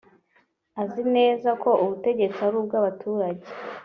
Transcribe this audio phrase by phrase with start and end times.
[0.81, 3.47] Azi neza ko ubutegetsi ari ubw’abaturage